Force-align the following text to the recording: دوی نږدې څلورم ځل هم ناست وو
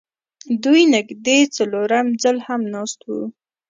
دوی 0.63 0.81
نږدې 0.95 1.37
څلورم 1.55 2.07
ځل 2.23 2.37
هم 2.47 2.61
ناست 2.75 2.99
وو 3.07 3.23